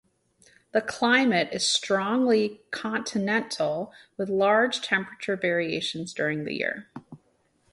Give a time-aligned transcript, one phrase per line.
[0.71, 6.87] The climate is strongly continental with large temperature variations during the year.